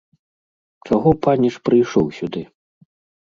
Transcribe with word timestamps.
Чаго, 0.89 1.09
паніч, 1.27 1.53
прыйшоў 1.69 2.05
сюды? 2.21 2.41